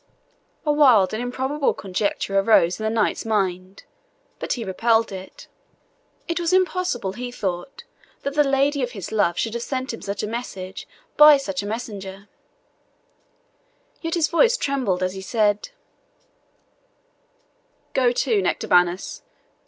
[0.65, 3.83] A wild and improbable conjecture arose in the knight's mind,
[4.39, 5.47] but he repelled it.
[6.27, 7.83] It was impossible, he thought,
[8.23, 10.87] that the lady of his love should have sent him such a message
[11.17, 12.27] by such a messenger;
[14.01, 15.69] yet his voice trembled as he said,
[17.93, 19.21] "Go to, Nectabanus.